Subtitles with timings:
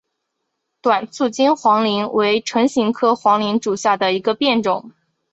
[0.81, 4.91] 短促京黄芩为唇形科黄芩属下的一个变种。